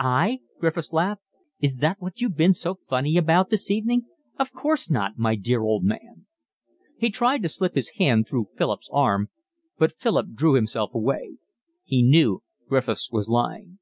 "I?" 0.00 0.40
Griffiths 0.58 0.92
laughed. 0.92 1.22
"Is 1.60 1.78
that 1.78 2.00
what 2.02 2.20
you've 2.20 2.36
been 2.36 2.54
so 2.54 2.74
funny 2.74 3.16
about 3.16 3.50
this 3.50 3.70
evening? 3.70 4.06
Of 4.36 4.52
course 4.52 4.90
not, 4.90 5.16
my 5.16 5.36
dear 5.36 5.60
old 5.62 5.84
man." 5.84 6.26
He 6.98 7.08
tried 7.08 7.44
to 7.44 7.48
slip 7.48 7.76
his 7.76 7.90
hand 7.90 8.26
through 8.26 8.48
Philip's 8.56 8.90
arm, 8.92 9.30
but 9.78 9.92
Philip 9.96 10.32
drew 10.34 10.54
himself 10.54 10.92
away. 10.92 11.36
He 11.84 12.02
knew 12.02 12.42
Griffiths 12.68 13.12
was 13.12 13.28
lying. 13.28 13.78